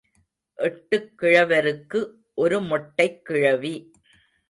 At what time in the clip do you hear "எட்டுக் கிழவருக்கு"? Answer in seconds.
0.55-2.13